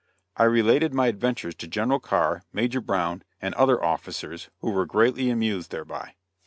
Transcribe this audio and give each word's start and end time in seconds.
I 0.35 0.45
related 0.45 0.95
my 0.95 1.05
adventures 1.05 1.53
to 1.57 1.67
General 1.67 1.99
Carr, 1.99 2.41
Major 2.51 2.81
Brown, 2.81 3.21
and 3.39 3.53
other 3.53 3.83
officers, 3.83 4.49
who 4.61 4.71
were 4.71 4.87
greatly 4.87 5.29
amused 5.29 5.69
thereby. 5.69 6.15